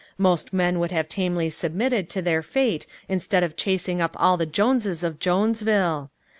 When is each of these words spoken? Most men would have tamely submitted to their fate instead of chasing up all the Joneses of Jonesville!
Most 0.17 0.51
men 0.51 0.79
would 0.79 0.91
have 0.91 1.07
tamely 1.07 1.51
submitted 1.51 2.09
to 2.09 2.23
their 2.23 2.41
fate 2.41 2.87
instead 3.07 3.43
of 3.43 3.55
chasing 3.55 4.01
up 4.01 4.15
all 4.19 4.35
the 4.35 4.47
Joneses 4.47 5.03
of 5.03 5.19
Jonesville! 5.19 6.09